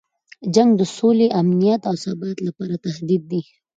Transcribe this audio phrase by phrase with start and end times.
[0.53, 3.41] جنګ د سولې، امنیت او ثبات لپاره تهدید دی.